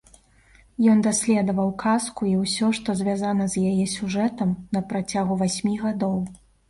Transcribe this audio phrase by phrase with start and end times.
[0.93, 6.17] Ён даследаваў казку і ўсё, што звязана з яе сюжэтам, на працягу васьмі гадоў.